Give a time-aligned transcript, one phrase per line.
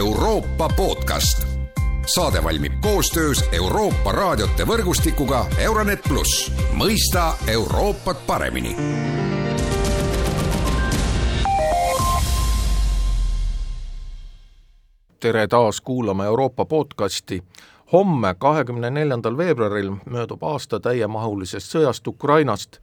[0.00, 1.46] Euroopa podcast.
[2.14, 8.76] saade valmib koostöös Euroopa raadiote võrgustikuga Euronet pluss, mõista Euroopat paremini
[15.20, 17.42] tere taas kuulama Euroopa podcasti.
[17.92, 22.80] homme, kahekümne neljandal veebruaril möödub aasta täiemahulisest sõjast Ukrainast.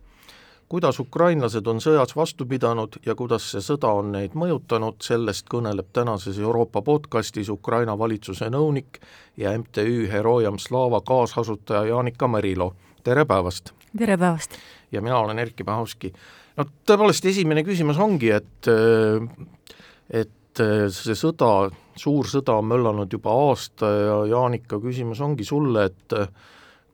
[0.69, 5.89] Kuidas ukrainlased on sõjas vastu pidanud ja kuidas see sõda on neid mõjutanud, sellest kõneleb
[5.95, 8.99] tänases Euroopa podcastis Ukraina valitsuse nõunik
[9.39, 13.73] ja MTÜ Herojam Slava kaasasutaja Jaanika Merilo, tere päevast!
[13.97, 14.59] tere päevast!
[14.91, 16.13] ja mina olen Erkki Pahovski.
[16.57, 18.71] no tõepoolest, esimene küsimus ongi, et
[20.09, 26.15] et see sõda suur sõda on möllanud juba aasta ja Jaanika, küsimus ongi sulle, et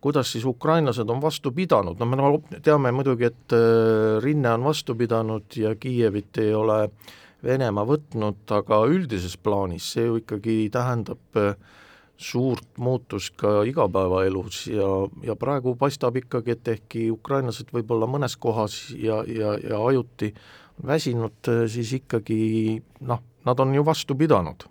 [0.03, 4.95] kuidas siis ukrainlased on vastu pidanud, no me teame muidugi, et äh, rinne on vastu
[4.99, 6.89] pidanud ja Kiievit ei ole
[7.43, 11.55] Venemaa võtnud, aga üldises plaanis see ju ikkagi tähendab äh,
[12.17, 14.89] suurt muutust ka igapäevaelus ja,
[15.23, 20.33] ja praegu paistab ikkagi, et ehkki ukrainlased võib-olla mõnes kohas ja, ja, ja ajuti
[20.87, 24.67] väsinud, siis ikkagi noh, nad on ju vastu pidanud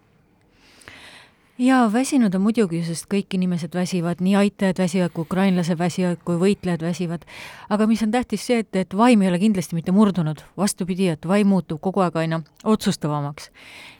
[1.62, 6.38] jaa, väsinud on muidugi, sest kõik inimesed väsivad, nii aitajad väsivad kui ukrainlased väsivad kui
[6.41, 7.24] võitlejad väsivad.
[7.70, 11.27] aga mis on tähtis see, et, et vaim ei ole kindlasti mitte murdunud, vastupidi, et
[11.28, 13.50] vaim muutub kogu aeg aina otsustavamaks.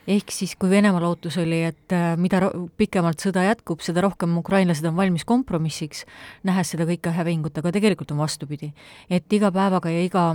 [0.07, 4.85] ehk siis, kui Venemaa lootus oli, et äh, mida pikemalt sõda jätkub, seda rohkem ukrainlased
[4.85, 6.05] on valmis kompromissiks,
[6.43, 8.73] nähes seda kõike hävingut, aga tegelikult on vastupidi.
[9.09, 10.33] et iga päevaga ja iga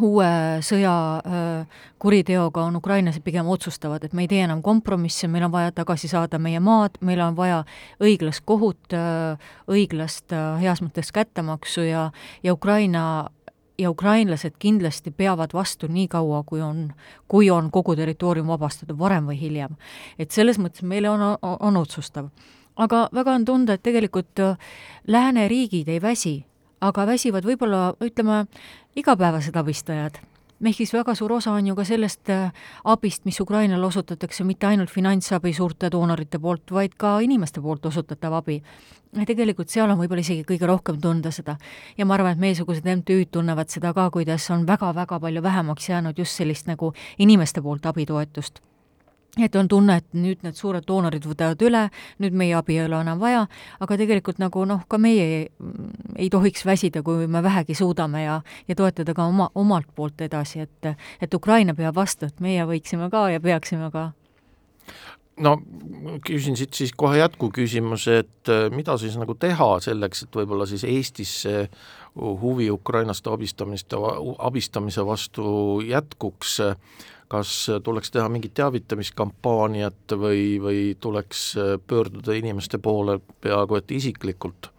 [0.00, 0.28] uue
[0.64, 0.94] sõja
[2.02, 6.08] kuriteoga on ukrainlased pigem otsustavad, et me ei tee enam kompromisse, meil on vaja tagasi
[6.08, 7.62] saada meie maad, meil on vaja
[8.02, 8.96] õiglast kohut,
[9.68, 12.10] õiglast heas mõttes kättemaksu ja,
[12.42, 13.30] ja Ukraina
[13.78, 16.92] ja ukrainlased kindlasti peavad vastu nii kaua, kui on,
[17.28, 19.76] kui on kogu territoorium vabastatud, varem või hiljem.
[20.18, 22.28] et selles mõttes meile on, on, on otsustav.
[22.76, 24.40] aga väga on tunda, et tegelikult
[25.06, 26.44] lääneriigid ei väsi
[26.86, 28.46] aga väsivad võib-olla, ütleme,
[28.96, 30.18] igapäevased abistajad.
[30.64, 32.52] ehk siis väga suur osa on ju ka sellest äh,
[32.84, 38.32] abist, mis Ukrainale osutatakse, mitte ainult finantsabi suurte doonorite poolt, vaid ka inimeste poolt osutatav
[38.32, 38.62] abi.
[39.26, 41.56] tegelikult seal on võib-olla isegi kõige rohkem tunda seda.
[41.98, 46.18] ja ma arvan, et meiesugused MTÜ-d tunnevad seda ka, kuidas on väga-väga palju vähemaks jäänud
[46.18, 48.62] just sellist nagu inimeste poolt abitoetust
[49.44, 51.82] et on tunne, et nüüd need suured doonorid võtavad üle,
[52.22, 53.44] nüüd meie abi ei ole enam vaja,
[53.84, 55.40] aga tegelikult nagu noh, ka meie ei,
[56.16, 60.64] ei tohiks väsida, kui me vähegi suudame ja, ja toetada ka oma, omalt poolt edasi,
[60.64, 64.10] et et Ukraina peab vastu, et meie võiksime ka ja peaksime ka
[65.40, 65.56] no
[66.26, 71.34] küsin siit siis kohe jätkuküsimuse, et mida siis nagu teha selleks, et võib-olla siis Eestis
[71.44, 71.66] see
[72.16, 73.92] huvi ukrainlaste abistamist,
[74.38, 76.60] abistamise vastu jätkuks,
[77.28, 81.48] kas tuleks teha mingit teavitamiskampaaniat või, või tuleks
[81.86, 84.70] pöörduda inimeste poole peaaegu et isiklikult?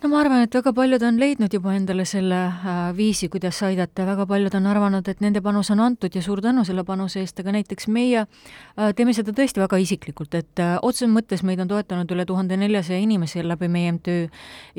[0.00, 4.06] No ma arvan, et väga paljud on leidnud juba endale selle äh, viisi, kuidas aidata,
[4.08, 7.42] väga paljud on arvanud, et nende panus on antud ja suur tänu selle panuse eest,
[7.42, 11.68] aga näiteks meie äh, teeme seda tõesti väga isiklikult, et äh, otseses mõttes meid on
[11.68, 14.18] toetanud üle tuhande neljasaja inimese läbi meie MTÜ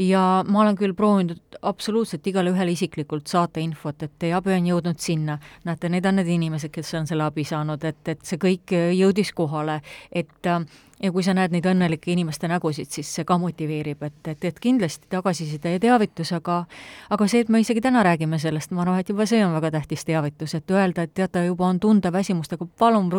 [0.07, 4.71] ja ma olen küll proovinud absoluutselt igale ühele isiklikult saata infot, et teie abi on
[4.73, 5.37] jõudnud sinna.
[5.69, 9.35] näete, need on need inimesed, kes on selle abi saanud, et, et see kõik jõudis
[9.37, 10.65] kohale, et äh,
[11.03, 14.59] ja kui sa näed neid õnnelike inimeste nägusid, siis see ka motiveerib, et, et, et
[14.61, 16.63] kindlasti tagasiside ja teavitus, aga
[17.09, 19.71] aga see, et me isegi täna räägime sellest, ma arvan, et juba see on väga
[19.77, 23.09] tähtis teavitus, et öelda, et teate, juba on tunda väsimust, aga palun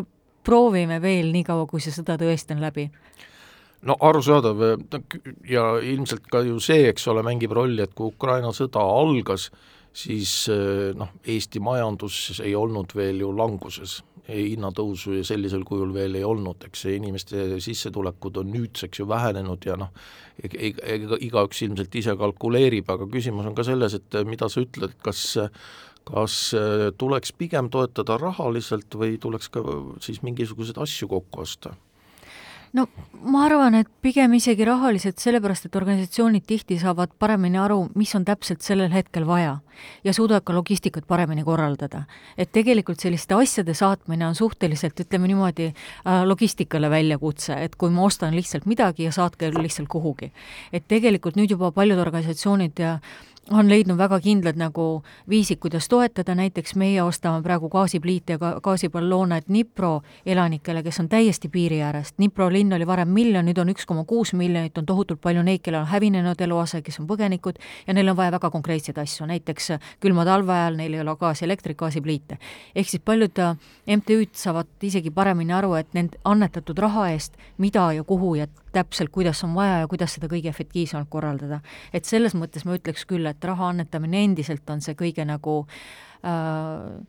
[0.44, 2.88] proovime veel nii kaua, kui see sõda tõesti on läbi.
[3.82, 4.60] No arusaadav
[5.50, 9.48] ja ilmselt ka ju see, eks ole, mängib rolli, et kui Ukraina sõda algas,
[9.92, 10.46] siis
[10.96, 13.98] noh, Eesti majandus ei olnud veel ju languses
[14.32, 19.76] hinnatõusu ja sellisel kujul veel ei olnud, eks inimeste sissetulekud on nüüdseks ju vähenenud ja
[19.80, 19.92] noh,
[20.42, 25.32] igaüks ilmselt ise kalkuleerib, aga küsimus on ka selles, et mida sa ütled, kas
[26.02, 26.34] kas
[26.98, 29.62] tuleks pigem toetada rahaliselt või tuleks ka
[30.02, 31.76] siis mingisuguseid asju kokku osta?
[32.72, 32.86] No
[33.22, 38.24] ma arvan, et pigem isegi rahaliselt, sellepärast et organisatsioonid tihti saavad paremini aru, mis on
[38.26, 39.58] täpselt sellel hetkel vaja
[40.04, 42.04] ja suudavad ka logistikat paremini korraldada.
[42.38, 48.04] et tegelikult selliste asjade saatmine on suhteliselt, ütleme niimoodi, äh, logistikale väljakutse, et kui ma
[48.04, 50.32] ostan lihtsalt midagi ja saatke lihtsalt kuhugi.
[50.72, 52.98] et tegelikult nüüd juba paljud organisatsioonid ja
[53.50, 58.52] on leidnud väga kindlad nagu viisid, kuidas toetada, näiteks meie ostame praegu gaasipliite ja ga
[58.62, 62.14] gaasiballoone Dnipro elanikele, kes on täiesti piiri ääres.
[62.16, 65.62] Dnipro linn oli varem miljon, nüüd on üks koma kuus miljonit, on tohutult palju neid,
[65.64, 69.72] kellel on hävinenud eluase, kes on põgenikud ja neil on vaja väga konkreetseid asju, näiteks
[70.00, 72.38] külma talve ajal neil ei ole gaasi, elektrit, gaasipliite.
[72.74, 73.56] ehk siis paljud äh,
[73.86, 79.10] MTÜ-d saavad isegi paremini aru, et nende annetatud raha eest, mida ja kuhu ja täpselt,
[79.10, 81.60] kuidas on vaja ja kuidas seda kõige efektiivsemalt korraldada.
[81.92, 85.62] et selles mõttes ma ütleks küll, et raha annetamine endiselt on see kõige nagu
[86.22, 87.00] äh,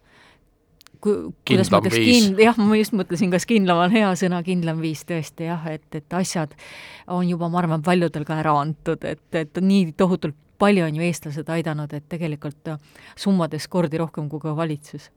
[1.04, 4.82] ku-, kuidas ma ütleks, kin-, jah, ma just mõtlesin, kas kindlam on hea sõna, kindlam
[4.84, 6.56] viis tõesti jah, et, et asjad
[7.12, 11.04] on juba, ma arvan, paljudel ka ära antud, et, et nii tohutult palju on ju
[11.04, 12.74] eestlased aidanud, et tegelikult
[13.20, 15.10] summades kordi rohkem kui ka valitsus.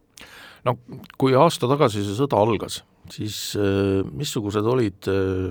[0.66, 0.78] no
[1.20, 2.82] kui aasta tagasi see sõda algas,
[3.12, 5.50] siis äh, missugused olid äh,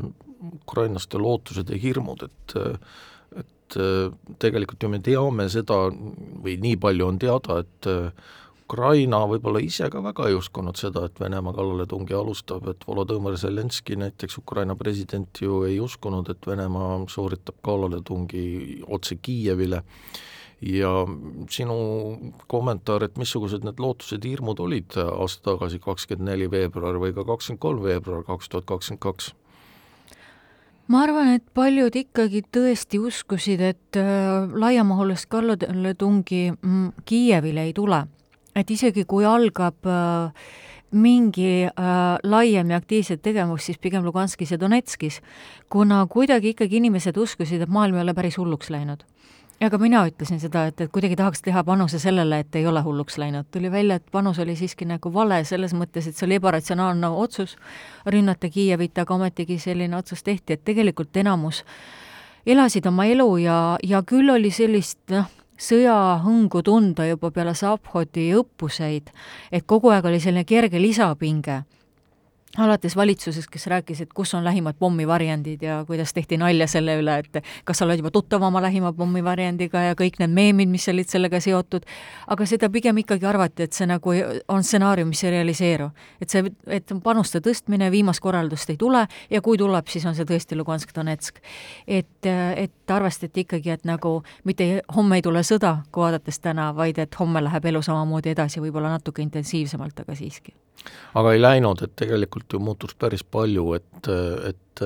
[0.56, 2.84] ukrainlaste lootused ja hirmud, et et
[4.40, 7.90] tegelikult ju me teame seda või nii palju on teada, et
[8.66, 14.00] Ukraina võib-olla ise ka väga ei uskunud seda, et Venemaa kallaletungi alustab, et Volodõmõr Zelenskõi,
[14.02, 19.84] näiteks Ukraina president ju ei uskunud, et Venemaa sooritab kallaletungi otse Kiievile
[20.66, 20.92] ja
[21.54, 21.78] sinu
[22.50, 27.62] kommentaar, et missugused need lootused, hirmud olid aasta tagasi, kakskümmend neli veebruar või ka kakskümmend
[27.62, 29.34] kolm veebruar kaks tuhat kakskümmend kaks?
[30.88, 38.06] Ma arvan, et paljud ikkagi tõesti uskusid, et äh, laiamahulist kallaletungi mm, Kiievile ei tule.
[38.56, 40.32] et isegi, kui algab äh,
[40.92, 45.22] mingi äh, laiem ja aktiivset tegevust, siis pigem Luganskis ja Donetskis,
[45.70, 49.04] kuna kuidagi ikkagi inimesed uskusid, et maailm ei ole päris hulluks läinud
[49.60, 52.82] ja ka mina ütlesin seda, et, et kuidagi tahaks teha panuse sellele, et ei ole
[52.82, 53.46] hulluks läinud.
[53.52, 57.58] tuli välja, et panus oli siiski nagu vale selles mõttes, et see oli ebaratsionaalne otsus
[58.06, 61.64] rünnata Kiievit, aga ometigi selline otsus tehti, et tegelikult enamus
[62.46, 69.10] elasid oma elu ja, ja küll oli sellist noh, sõjahõngu tunda juba peale Zaphodi õppuseid,
[69.52, 71.64] et kogu aeg oli selline kerge lisapinge
[72.58, 77.18] alates valitsusest, kes rääkis, et kus on lähimad pommivarjendid ja kuidas tehti nalja selle üle,
[77.20, 81.10] et kas sa oled juba tuttav oma lähima pommivarjendiga ja kõik need meemid, mis olid
[81.12, 81.86] sellega seotud,
[82.28, 84.16] aga seda pigem ikkagi arvati, et see nagu
[84.48, 85.90] on stsenaarium, mis ei realiseeru.
[86.22, 90.26] et see, et panuste tõstmine, viimast korraldust ei tule ja kui tuleb, siis on see
[90.26, 91.42] tõesti Lugansk-Donetsk.
[91.88, 92.26] et,
[92.56, 97.20] et arvestati ikkagi, et nagu mitte homme ei tule sõda, kui vaadates täna, vaid et
[97.20, 100.56] homme läheb elu samamoodi edasi, võib-olla natuke intensiivsemalt, aga siiski
[101.16, 104.12] aga ei läinud, et tegelikult ju muutus päris palju, et,
[104.52, 104.86] et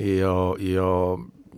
[0.00, 0.88] ja, ja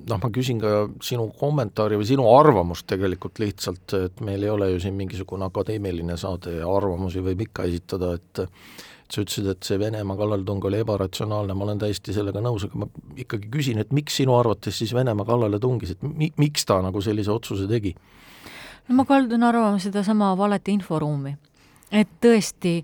[0.05, 0.73] noh, ma küsin ka
[1.05, 6.19] sinu kommentaari või sinu arvamust tegelikult lihtsalt, et meil ei ole ju siin mingisugune akadeemiline
[6.21, 8.45] saade ja arvamusi võib ikka esitada, et
[9.07, 12.91] sa ütlesid, et see Venemaa kallaletung oli ebaratsionaalne, ma olen täiesti sellega nõus, aga ma
[13.23, 17.03] ikkagi küsin, et miks sinu arvates siis Venemaa kallale tungis, et mi-, miks ta nagu
[17.03, 17.97] sellise otsuse tegi?
[18.87, 21.35] no ma kaldun arvama sedasama valete inforuumi
[21.95, 22.81] et tõesti,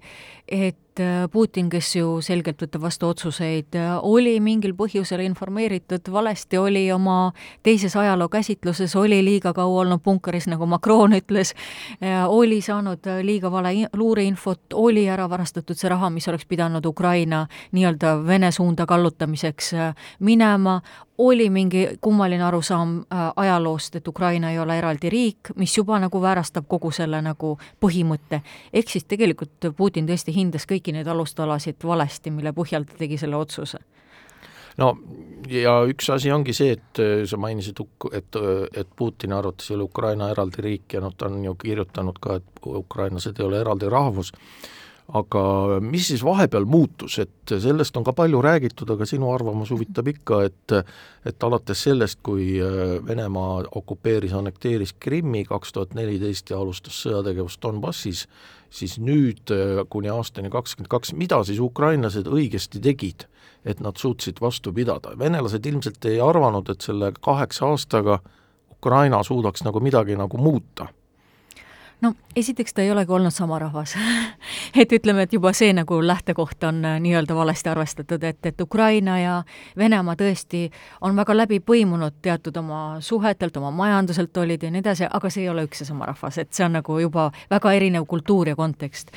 [0.52, 6.58] et äh, Putin, kes ju selgelt võtab vastu otsuseid, äh, oli mingil põhjusel informeeritud valesti,
[6.60, 7.32] oli oma
[7.64, 11.54] teises ajaloo käsitluses, oli liiga kaua olnud punkaris, nagu Macron ütles,
[12.02, 17.46] äh, oli saanud liiga vale luureinfot, oli ära varastatud see raha, mis oleks pidanud Ukraina
[17.72, 19.72] nii-öelda Vene suunda kallutamiseks
[20.20, 20.80] minema,
[21.18, 23.04] oli mingi kummaline arusaam
[23.36, 28.40] ajaloost, et Ukraina ei ole eraldi riik, mis juba nagu väärastab kogu selle nagu põhimõtte.
[28.72, 33.40] ehk siis tegelikult Putin tõesti hindas kõiki neid alustalasid valesti, mille põhjal ta tegi selle
[33.40, 33.80] otsuse.
[34.80, 34.94] No
[35.50, 37.80] ja üks asi ongi see, et äh, sa mainisid,
[38.14, 38.38] et,
[38.76, 42.38] et Putini arvates ei ole Ukraina eraldi riik ja noh, ta on ju kirjutanud ka,
[42.40, 44.32] et ukrainlased ei ole eraldi rahvus.
[45.18, 45.42] Aga
[45.82, 50.38] mis siis vahepeal muutus, et sellest on ka palju räägitud, aga sinu arvamus huvitab ikka,
[50.46, 50.76] et
[51.28, 57.60] et alates sellest, kui äh, Venemaa okupeeris, annekteeris Krimmi kaks tuhat neliteist ja alustas sõjategevust
[57.62, 58.26] Donbassis,
[58.72, 63.26] siis nüüd äh, kuni aastani kakskümmend kaks, mida siis ukrainlased õigesti tegid,
[63.68, 68.18] et nad suutsid vastu pidada, venelased ilmselt ei arvanud, et selle kaheksa aastaga
[68.72, 70.88] Ukraina suudaks nagu midagi nagu muuta
[72.02, 73.94] no esiteks ta ei olegi olnud sama rahvas.
[74.80, 79.18] Et ütleme, et juba see nagu lähtekoht on äh, nii-öelda valesti arvestatud, et, et Ukraina
[79.20, 79.34] ja
[79.78, 80.64] Venemaa tõesti
[81.00, 85.44] on väga läbi põimunud teatud oma suhetelt, oma majanduselt olid ja nii edasi, aga see
[85.44, 88.56] ei ole üks ja sama rahvas, et see on nagu juba väga erinev kultuur ja
[88.56, 89.12] kontekst.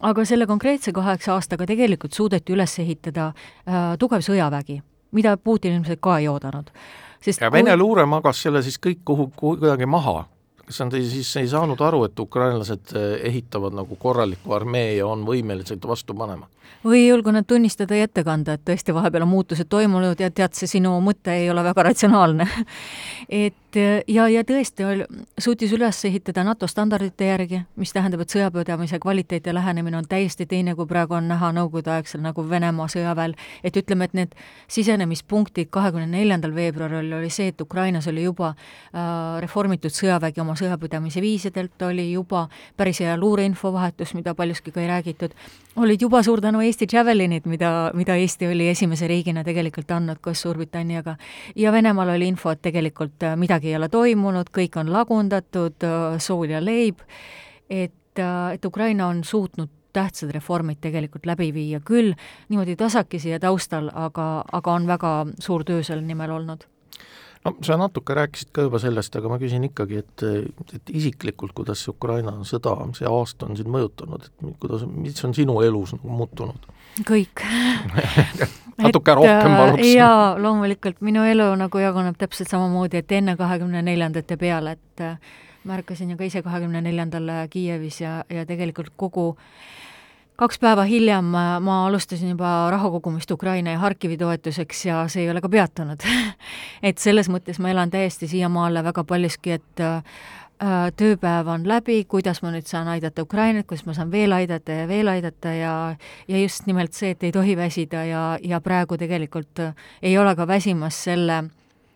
[0.00, 4.80] Aga selle konkreetse kaheksa aastaga tegelikult suudeti üles ehitada äh, tugev sõjavägi,
[5.16, 6.70] mida Putin ilmselt ka ei oodanud.
[7.40, 7.78] ja Vene kui...
[7.78, 10.24] luure magas selle siis kõik kuhu, kuidagi maha
[10.70, 12.94] kas nad ei, siis ei saanud aru, et ukrainlased
[13.26, 16.46] ehitavad nagu korraliku armee ja on võimelised vastu panema?
[16.84, 20.30] või ei julgu nad tunnistada ja ette kanda, et tõesti vahepeal on muutused toimunud ja
[20.30, 22.46] tead, see sinu mõte ei ole väga ratsionaalne
[23.46, 23.76] et
[24.08, 25.02] ja, ja tõesti ol,
[25.38, 30.46] suutis üles ehitada NATO standardite järgi, mis tähendab, et sõjapidamise kvaliteet ja lähenemine on täiesti
[30.50, 33.34] teine, kui praegu on näha nõukogudeaegsel nagu Venemaa sõjaväel.
[33.64, 34.34] et ütleme, et need
[34.68, 41.22] sisenemispunktid kahekümne neljandal veebruaril oli see, et Ukrainas oli juba äh, reformitud sõjavägi oma sõjapidamise
[41.24, 45.34] viisidelt, oli juba päris hea luureinfovahetus, mida paljuski ka ei räägitud,
[45.80, 50.42] olid juba suur tänu Eesti Javelinid, mida, mida Eesti oli esimese riigina tegelikult andnud koos
[50.42, 51.16] Suurbritanniaga.
[51.56, 56.18] ja Venemaal oli info, et tegelikult äh, midagi ei ole toimunud, kõik on lagundatud, äh,
[56.18, 57.00] sool ja leib,
[57.70, 62.12] et, äh, et Ukraina on suutnud tähtsad reformid tegelikult läbi viia küll
[62.48, 66.68] niimoodi tasakesi ja taustal, aga, aga on väga suur töö selle nimel olnud
[67.44, 70.24] no sa natuke rääkisid ka juba sellest, aga ma küsin ikkagi, et,
[70.76, 75.36] et isiklikult, kuidas see Ukraina sõda, see aasta on sind mõjutanud, et kuidas, mis on
[75.36, 76.70] sinu elus nagu muutunud?
[77.06, 77.44] kõik
[78.84, 79.92] natuke rohkem äh, paluks.
[79.94, 85.04] jaa, loomulikult, minu elu nagu jaguneb täpselt samamoodi, et enne kahekümne neljandat ja peale, et
[85.04, 89.30] äh, märkasin ju ka ise kahekümne neljandal Kiievis ja, ja tegelikult kogu
[90.40, 91.24] kaks päeva hiljem
[91.60, 96.00] ma alustasin juba raha kogumist Ukraina ja Harkivi toetuseks ja see ei ole ka peatunud
[96.88, 100.00] et selles mõttes ma elan täiesti siiamaale väga paljuski, et äh,
[100.96, 104.88] tööpäev on läbi, kuidas ma nüüd saan aidata Ukrainat, kuidas ma saan veel aidata ja
[104.88, 105.76] veel aidata ja
[106.28, 109.66] ja just nimelt see, et ei tohi väsida ja, ja praegu tegelikult
[110.02, 111.42] ei ole ka väsimas selle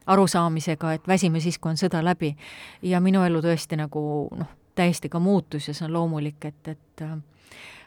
[0.07, 2.37] arusaamisega, et väsime siis, kui on sõda läbi.
[2.83, 7.09] ja minu elu tõesti nagu noh, täiesti ka muutus ja see on loomulik, et, et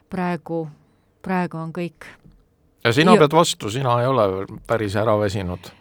[0.10, 0.68] praegu,
[1.26, 2.08] praegu on kõik.
[2.84, 3.24] ja sina ja...
[3.26, 5.72] pead vastu, sina ei ole päris ära väsinud?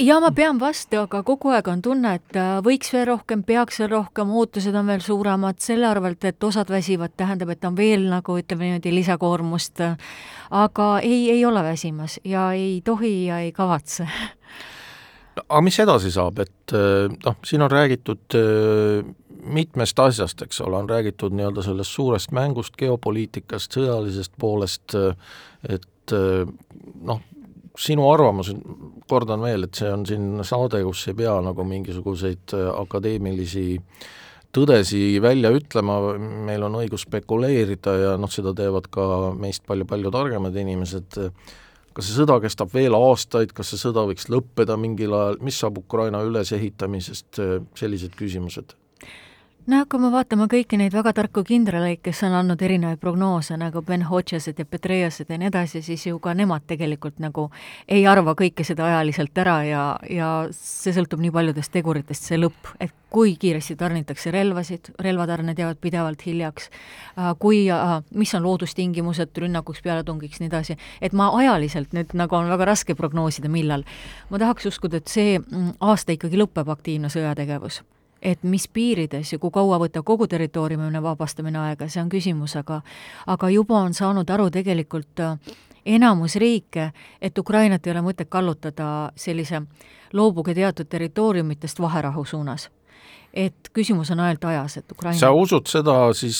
[0.00, 3.80] ja ma pean vastu, aga kogu aeg on tunne, et äh, võiks veel rohkem, peaks
[3.82, 8.08] veel rohkem, ootused on veel suuremad, selle arvelt, et osad väsivad, tähendab, et on veel
[8.10, 9.84] nagu ütleme niimoodi lisakoormust.
[10.50, 14.08] aga ei, ei ole väsimas ja ei tohi ja ei kavatse
[15.40, 19.04] aga mis edasi saab, et äh, noh, siin on räägitud äh,
[19.42, 24.94] mitmest asjast, eks ole, on räägitud nii-öelda sellest suurest mängust, geopoliitikast, sõjalisest poolest,
[25.68, 26.14] et
[27.02, 27.22] noh,
[27.78, 28.52] sinu arvamus,
[29.08, 33.66] kordan veel, et see on siin saade, kus ei pea nagu mingisuguseid akadeemilisi
[34.52, 39.06] tõdesi välja ütlema, meil on õigus spekuleerida ja noh, seda teevad ka
[39.38, 41.18] meist palju-palju targemad inimesed,
[41.92, 45.80] kas see sõda kestab veel aastaid, kas see sõda võiks lõppeda mingil ajal, mis saab
[45.80, 47.40] Ukraina ülesehitamisest,
[47.80, 48.76] sellised küsimused
[49.70, 53.82] no kui me vaatame kõiki neid väga tarku kindraleid, kes on andnud erinevaid prognoose nagu
[53.86, 57.48] Ben Hodgesed ja Petrejased ja nii edasi, siis ju ka nemad tegelikult nagu
[57.86, 62.72] ei arva kõike seda ajaliselt ära ja, ja see sõltub nii paljudest teguritest, see lõpp,
[62.82, 66.70] et kui kiiresti tarnitakse relvasid, relvatarned jäävad pidevalt hiljaks,
[67.14, 72.40] äh, kui, äh, mis on loodustingimused rünnakuks, pealetungiks, nii edasi, et ma ajaliselt nüüd nagu
[72.40, 73.86] on väga raske prognoosida, millal.
[74.30, 77.82] ma tahaks uskuda, et see mm, aasta ikkagi lõpeb aktiivne sõjategevus
[78.22, 82.80] et mis piirides ja kui kaua võtab kogu territooriumi vabastamine aega, see on küsimus, aga
[83.26, 85.38] aga juba on saanud aru tegelikult äh,
[85.86, 89.62] enamus riike, et Ukrainat ei ole mõtet kallutada sellise
[90.12, 92.70] loobuge teatud territooriumitest vaherahu suunas
[93.32, 96.38] et küsimus on ainult ajas, et Ukraina sa usud seda siis,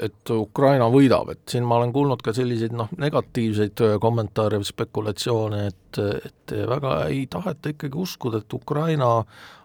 [0.00, 5.66] et Ukraina võidab, et siin ma olen kuulnud ka selliseid noh, negatiivseid kommentaare või spekulatsioone,
[5.68, 9.10] et, et väga ei taheta ikkagi uskuda, et Ukraina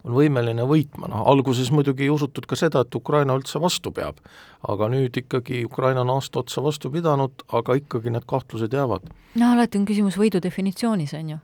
[0.05, 4.19] on võimeline võitma, noh alguses muidugi ei usutud ka seda, et Ukraina üldse vastu peab.
[4.65, 9.07] aga nüüd ikkagi Ukraina on aasta otsa vastu pidanud, aga ikkagi need kahtlused jäävad.
[9.35, 11.39] no alati on küsimus võidu definitsioonis, on ju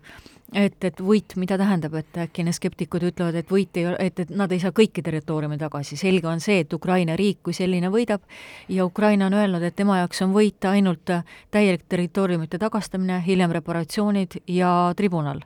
[0.55, 4.19] et, et võit, mida tähendab, et äkki need skeptikud ütlevad, et võit ei ole, et,
[4.19, 7.91] et nad ei saa kõiki territooriume tagasi, selge on see, et Ukraina riik kui selline
[7.93, 8.25] võidab
[8.69, 11.13] ja Ukraina on öelnud, et tema jaoks on võit ainult
[11.51, 15.45] täielik territooriumite tagastamine, hiljem reparatsioonid ja tribunal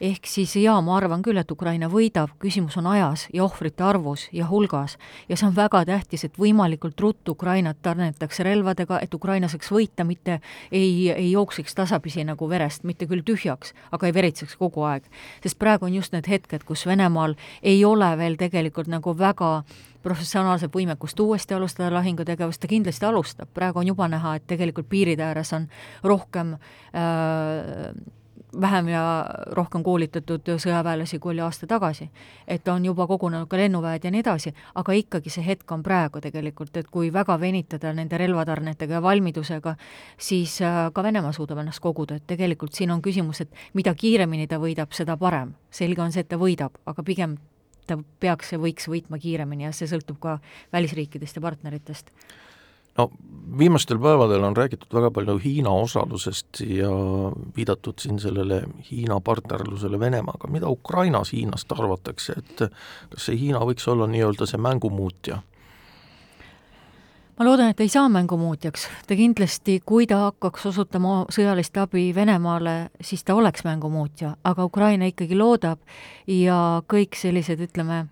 [0.00, 4.28] ehk siis jaa, ma arvan küll, et Ukraina võidab, küsimus on ajas ja ohvrite arvus
[4.32, 4.96] ja hulgas.
[5.28, 10.04] ja see on väga tähtis, et võimalikult ruttu Ukrainat tarnitakse relvadega, et Ukraina saaks võita,
[10.04, 10.40] mitte
[10.72, 15.04] ei, ei jookseks tasapisi nagu verest, mitte küll tühjaks, aga ei veritseks kogu aeg.
[15.42, 19.62] sest praegu on just need hetked, kus Venemaal ei ole veel tegelikult nagu väga
[20.02, 25.26] professionaalset võimekust uuesti alustada lahingutegevust, ta kindlasti alustab, praegu on juba näha, et tegelikult piiride
[25.28, 25.68] ääres on
[26.02, 26.54] rohkem
[26.96, 27.92] äh,
[28.60, 29.02] vähem ja
[29.56, 32.10] rohkem koolitatud sõjaväelasi, kui oli aasta tagasi.
[32.48, 36.20] et on juba kogunenud ka lennuväed ja nii edasi, aga ikkagi see hetk on praegu
[36.20, 39.76] tegelikult, et kui väga venitada nende relvatarnetega ja valmidusega,
[40.18, 44.46] siis äh, ka Venemaa suudab ennast koguda, et tegelikult siin on küsimus, et mida kiiremini
[44.46, 45.54] ta võidab, seda parem.
[45.70, 47.38] selge on see, et ta võidab, aga pigem
[47.86, 50.38] ta peaks ja võiks võitma kiiremini ja see sõltub ka
[50.72, 52.10] välisriikidest ja partneritest
[53.00, 53.10] no
[53.58, 56.90] viimastel päevadel on räägitud väga palju Hiina osalusest ja
[57.56, 62.70] viidatud siin sellele Hiina partnerlusele Venemaaga, mida Ukrainas Hiinast arvatakse, et
[63.10, 65.42] kas see Hiina võiks olla nii-öelda see mängumuutja?
[67.40, 72.90] ma loodan, et ei saa mängumuutjaks, ta kindlasti, kui ta hakkaks osutama sõjalist abi Venemaale,
[73.00, 75.80] siis ta oleks mängumuutja, aga Ukraina ikkagi loodab
[76.28, 78.02] ja kõik sellised, ütleme,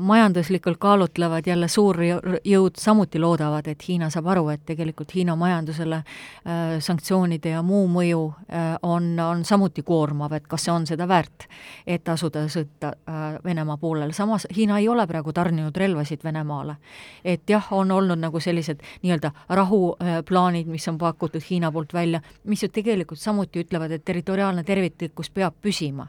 [0.00, 6.62] majanduslikult kaalutlevad jälle suurjõud samuti loodavad, et Hiina saab aru, et tegelikult Hiina majandusele äh,
[6.78, 11.48] sanktsioonide ja muu mõju äh, on, on samuti koormav, et kas see on seda väärt,
[11.86, 12.94] et asuda sõtta
[13.44, 16.76] Venemaa poolele, samas Hiina ei ole praegu tarninud relvasid Venemaale.
[17.24, 22.62] et jah, on olnud nagu sellised nii-öelda rahuplaanid, mis on pakutud Hiina poolt välja, mis
[22.62, 26.08] ju tegelikult samuti ütlevad, et territoriaalne terviklikkus peab püsima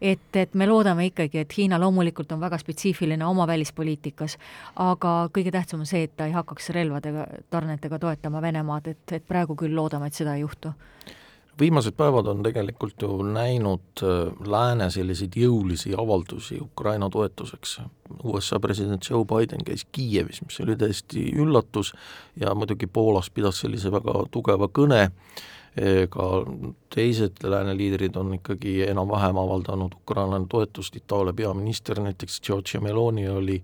[0.00, 4.38] et, et me loodame ikkagi, et Hiina loomulikult on väga spetsiifiline oma välispoliitikas,
[4.82, 9.26] aga kõige tähtsam on see, et ta ei hakkaks relvadega, tarnetega toetama Venemaad, et, et
[9.26, 10.74] praegu küll loodame, et seda ei juhtu
[11.60, 17.80] viimased päevad on tegelikult ju näinud äh, lääne selliseid jõulisi avaldusi Ukraina toetuseks.
[18.24, 21.94] USA president Joe Biden käis Kiievis, mis oli täiesti üllatus
[22.40, 25.08] ja muidugi Poolas pidas sellise väga tugeva kõne
[26.08, 26.26] ka
[26.94, 33.62] teised lääne liidrid on ikkagi enam-vähem avaldanud Ukrainale toetust, Itaalia peaminister näiteks Giorgia Meloni oli,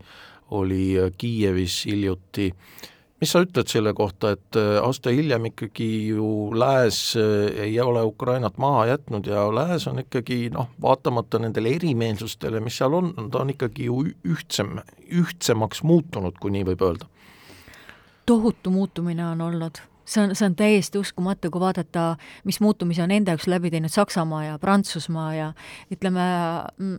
[0.50, 2.50] oli Kiievis hiljuti,
[3.23, 6.26] mis sa ütled selle kohta, et äh, aasta hiljem ikkagi ju
[6.59, 12.61] Lääs äh, ei ole Ukrainat maha jätnud ja Lääs on ikkagi noh, vaatamata nendele erimeelsustele,
[12.61, 14.02] mis seal on, ta on ikkagi ju
[14.35, 14.81] ühtsem,
[15.23, 17.09] ühtsemaks muutunud, kui nii võib öelda?
[18.26, 19.81] tohutu muutumine on olnud
[20.12, 22.16] see on, see on täiesti uskumatu, kui vaadata,
[22.49, 25.52] mis muutumisi on enda jaoks läbi teinud Saksamaa ja Prantsusmaa ja
[25.95, 26.26] ütleme,
[26.78, 26.99] mm,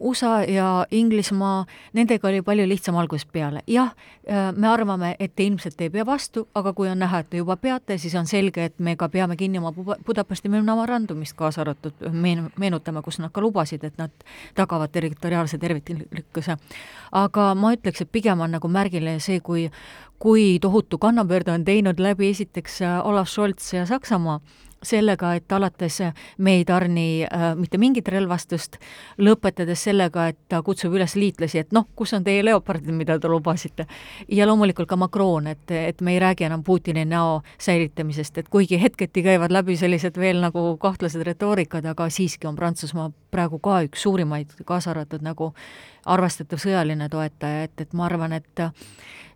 [0.00, 3.62] USA ja Inglismaa, nendega oli palju lihtsam algusest peale.
[3.66, 3.94] jah,
[4.30, 7.36] äh, me arvame, et te ilmselt ei pea vastu, aga kui on näha, et te
[7.36, 9.72] juba peate, siis on selge, et me ka peame kinni oma
[10.06, 14.10] Budapesti memorandumist kaasa arvatud, meen-, meenutame, kus nad ka lubasid, et nad
[14.54, 16.56] tagavad territoriaalse terviklikkuse.
[17.12, 19.70] aga ma ütleks, et pigem on nagu märgiline see, kui
[20.18, 24.40] kui tohutu kannapöörde on teinud läbi esiteks äh, Olav Scholz ja Saksamaa,
[24.86, 26.00] sellega, et alates
[26.38, 28.78] me ei tarni äh, mitte mingit relvastust,
[29.18, 33.28] lõpetades sellega, et ta kutsub üles liitlasi, et noh, kus on teie leopardid, mida te
[33.28, 33.86] lubasite.
[34.28, 38.80] ja loomulikult ka Macron, et, et me ei räägi enam Putini näo säilitamisest, et kuigi
[38.82, 44.02] hetketi käivad läbi sellised veel nagu kahtlased retoorikad, aga siiski on Prantsusmaa praegu ka üks
[44.06, 45.52] suurimaid, kaasa arvatud nagu
[46.06, 48.64] arvestatav sõjaline toetaja, et, et ma arvan, et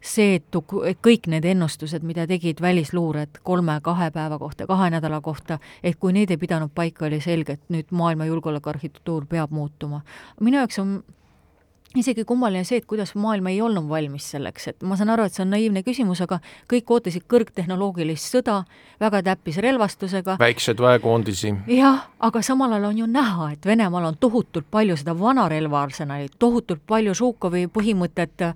[0.00, 0.58] see, et,
[1.04, 6.30] kõik need ennustused, mida tegid välisluured kolme-kahe päeva kohta, kahe nädala kohta, et kui need
[6.30, 10.02] ei pidanud paika, oli selge, et nüüd maailma julgeolekuarhitektuur peab muutuma.
[10.40, 11.00] minu jaoks on
[11.98, 15.34] isegi kummaline see, et kuidas maailm ei olnud valmis selleks, et ma saan aru, et
[15.34, 16.38] see on naiivne küsimus, aga
[16.70, 18.62] kõik ootasid kõrgtehnoloogilist sõda,
[19.02, 20.38] väga täppis relvastusega.
[20.38, 21.54] väikseid väekoondisi.
[21.66, 26.28] jah, aga samal ajal on ju näha, et Venemaal on tohutult palju seda vana relvaarsenali,
[26.38, 28.54] tohutult palju Žukovi põhimõtet äh,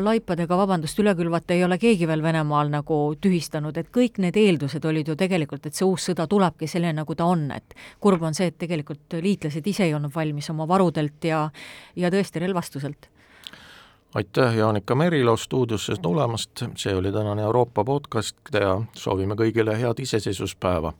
[0.00, 4.84] laipadega, vabandust, üle külvata ei ole keegi veel Venemaal nagu tühistanud, et kõik need eeldused
[4.84, 8.36] olid ju tegelikult, et see uus sõda tulebki selline, nagu ta on, et kurb on
[8.36, 11.46] see, et tegelikult liitlased ise ei olnud valmis oma varudelt ja
[11.96, 13.08] ja tõesti relvastusega vastuselt.
[14.14, 20.92] aitäh, Jaanika Merilo stuudiosse tulemast, see oli tänane Euroopa podcast ja soovime kõigile head iseseisvuspäeva